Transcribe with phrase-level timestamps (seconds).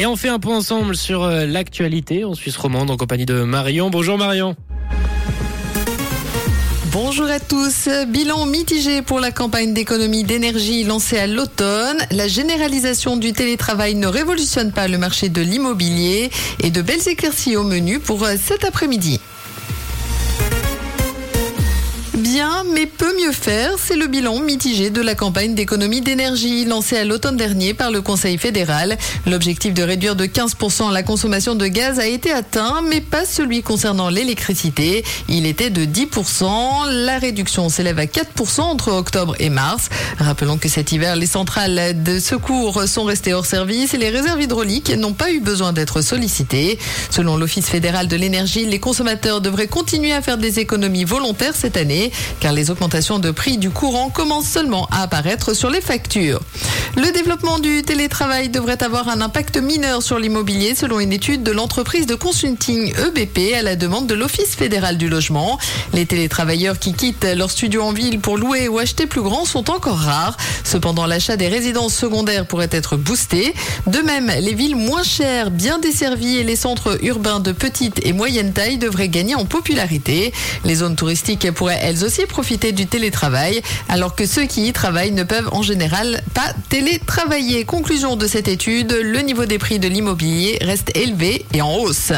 [0.00, 3.42] Et on fait un point ensemble sur euh, l'actualité en Suisse romande en compagnie de
[3.42, 3.90] Marion.
[3.90, 4.54] Bonjour Marion.
[6.92, 7.88] Bonjour à tous.
[8.06, 11.98] Bilan mitigé pour la campagne d'économie d'énergie lancée à l'automne.
[12.12, 16.30] La généralisation du télétravail ne révolutionne pas le marché de l'immobilier
[16.62, 19.18] et de belles éclaircies au menu pour cet après-midi
[22.72, 23.72] mais peut mieux faire.
[23.78, 28.00] C'est le bilan mitigé de la campagne d'économie d'énergie lancée à l'automne dernier par le
[28.00, 28.96] Conseil fédéral.
[29.26, 33.62] L'objectif de réduire de 15% la consommation de gaz a été atteint, mais pas celui
[33.62, 35.04] concernant l'électricité.
[35.28, 36.90] Il était de 10%.
[37.04, 39.88] La réduction s'élève à 4% entre octobre et mars.
[40.18, 44.40] Rappelons que cet hiver, les centrales de secours sont restées hors service et les réserves
[44.40, 46.78] hydrauliques n'ont pas eu besoin d'être sollicitées.
[47.10, 51.76] Selon l'Office fédéral de l'énergie, les consommateurs devraient continuer à faire des économies volontaires cette
[51.76, 56.40] année car les augmentations de prix du courant commencent seulement à apparaître sur les factures.
[56.96, 61.52] Le développement du télétravail devrait avoir un impact mineur sur l'immobilier selon une étude de
[61.52, 65.58] l'entreprise de consulting EBP à la demande de l'Office fédéral du logement.
[65.92, 69.70] Les télétravailleurs qui quittent leur studio en ville pour louer ou acheter plus grand sont
[69.70, 70.36] encore rares.
[70.64, 73.54] Cependant, l'achat des résidences secondaires pourrait être boosté.
[73.86, 78.12] De même, les villes moins chères, bien desservies et les centres urbains de petite et
[78.12, 80.32] moyenne taille devraient gagner en popularité.
[80.64, 85.12] Les zones touristiques pourraient elles aussi profiter du télétravail, alors que ceux qui y travaillent
[85.12, 87.64] ne peuvent en général pas télétravailler.
[87.64, 92.12] Conclusion de cette étude, le niveau des prix de l'immobilier reste élevé et en hausse.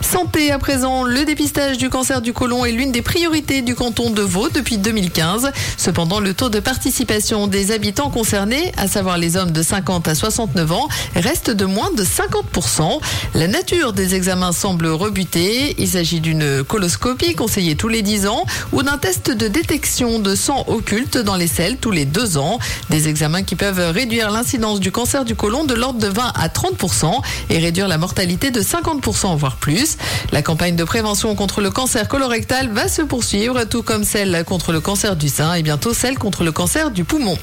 [0.00, 4.10] Santé à présent, le dépistage du cancer du côlon est l'une des priorités du canton
[4.10, 5.52] de Vaud depuis 2015.
[5.76, 10.14] Cependant, le taux de participation des habitants concernés, à savoir les hommes de 50 à
[10.14, 13.00] 69 ans, reste de moins de 50%.
[13.34, 15.74] La nature des examens semble rebutée.
[15.78, 20.34] Il s'agit d'une coloscopie conseillée tous les 10 ans ou d'un test de détection de
[20.34, 22.58] sang occulte dans les selles tous les deux ans.
[22.90, 26.48] Des examens qui peuvent réduire l'incidence du cancer du côlon de l'ordre de 20 à
[26.48, 27.10] 30%
[27.48, 29.96] et réduire la mortalité de 50% voire plus.
[30.30, 34.72] La campagne de prévention contre le cancer colorectal va se poursuivre, tout comme celle contre
[34.72, 37.38] le cancer du sein et bientôt celle contre le cancer du poumon.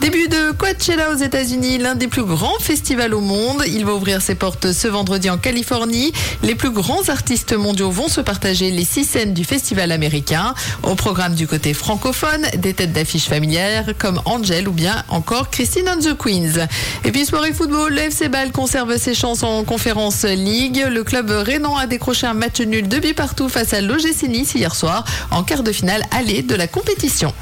[0.00, 3.62] Début de Coachella aux États-Unis, l'un des plus grands festivals au monde.
[3.66, 6.12] Il va ouvrir ses portes ce vendredi en Californie.
[6.42, 10.54] Les plus grands artistes mondiaux vont se partager les six scènes du festival américain.
[10.82, 15.88] Au programme du côté francophone, des têtes d'affiches familières comme Angel ou bien encore Christine
[15.88, 16.66] and the Queens.
[17.04, 20.84] Et puis soirée football, le FC conserve ses chances en conférence League.
[20.88, 24.54] Le club Rénan a décroché un match nul de but partout face à l'OGC Nice
[24.54, 27.32] hier soir en quart de finale aller de la compétition.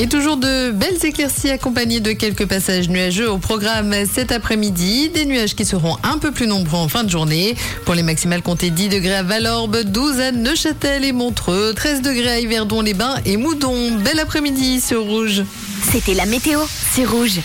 [0.00, 5.08] Et toujours de belles éclaircies accompagnées de quelques passages nuageux au programme cet après-midi.
[5.08, 7.56] Des nuages qui seront un peu plus nombreux en fin de journée.
[7.84, 12.30] Pour les maximales, comptez 10 degrés à Valorbe, 12 à Neuchâtel et Montreux, 13 degrés
[12.30, 13.96] à Yverdon-les-Bains et Moudon.
[13.98, 15.42] Bel après-midi sur Rouge.
[15.90, 16.60] C'était la météo,
[16.92, 17.34] c'est Rouge.